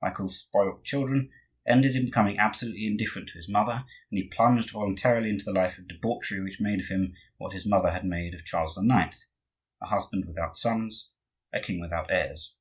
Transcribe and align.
like 0.00 0.18
all 0.18 0.30
spoilt 0.30 0.82
children, 0.82 1.30
ended 1.66 1.94
in 1.94 2.06
becoming 2.06 2.38
absolutely 2.38 2.86
indifferent 2.86 3.28
to 3.28 3.34
his 3.34 3.50
mother, 3.50 3.84
and 4.10 4.16
he 4.18 4.26
plunged 4.26 4.70
voluntarily 4.70 5.28
into 5.28 5.44
the 5.44 5.52
life 5.52 5.76
of 5.76 5.86
debauchery 5.86 6.40
which 6.40 6.58
made 6.58 6.80
of 6.80 6.86
him 6.86 7.12
what 7.36 7.52
his 7.52 7.66
mother 7.66 7.90
had 7.90 8.02
made 8.02 8.32
of 8.32 8.46
Charles 8.46 8.78
IX., 8.78 9.26
a 9.82 9.86
husband 9.88 10.24
without 10.24 10.56
sons, 10.56 11.10
a 11.52 11.60
king 11.60 11.80
without 11.82 12.10
heirs. 12.10 12.54